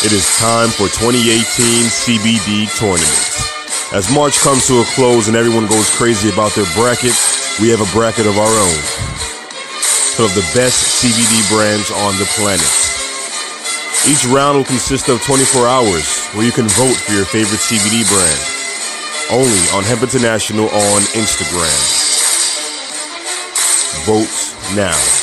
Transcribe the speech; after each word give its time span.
It 0.00 0.16
is 0.16 0.24
time 0.40 0.72
for 0.72 0.88
2018 0.88 1.44
CBD 1.92 2.64
tournament. 2.72 3.20
As 3.92 4.08
March 4.08 4.40
comes 4.40 4.66
to 4.66 4.80
a 4.80 4.84
close 4.96 5.28
and 5.28 5.36
everyone 5.36 5.68
goes 5.68 5.92
crazy 5.92 6.32
about 6.32 6.56
their 6.56 6.64
bracket, 6.72 7.12
we 7.60 7.68
have 7.68 7.84
a 7.84 7.90
bracket 7.92 8.24
of 8.24 8.32
our 8.40 8.48
own. 8.48 8.80
Some 10.16 10.24
of 10.24 10.32
the 10.32 10.48
best 10.56 11.04
CBD 11.04 11.44
brands 11.52 11.92
on 11.92 12.16
the 12.16 12.24
planet. 12.32 12.64
Each 14.08 14.24
round 14.24 14.56
will 14.56 14.64
consist 14.64 15.10
of 15.10 15.20
24 15.20 15.68
hours 15.68 16.32
where 16.32 16.46
you 16.48 16.52
can 16.52 16.66
vote 16.80 16.96
for 16.96 17.12
your 17.12 17.28
favorite 17.28 17.60
CBD 17.60 18.08
brand. 18.08 18.40
Only 19.28 19.68
on 19.76 19.84
Hemp 19.84 20.00
International 20.00 20.64
on 20.64 21.00
Instagram. 21.12 21.76
Vote 24.08 24.32
now. 24.74 25.19